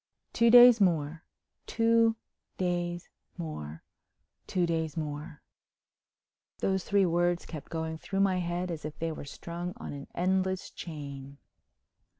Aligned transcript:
Two 0.33 0.49
days 0.49 0.81
more—two 0.81 2.15
days 2.57 3.07
more—two 3.37 4.65
days 4.65 4.97
more—those 4.97 6.83
three 6.83 7.05
words 7.05 7.45
kept 7.45 7.69
going 7.69 7.99
through 7.99 8.21
my 8.21 8.39
head 8.39 8.71
as 8.71 8.83
if 8.83 8.97
they 8.97 9.11
were 9.11 9.25
strung 9.25 9.73
on 9.77 9.93
an 9.93 10.07
endless 10.15 10.71
chain. 10.71 11.37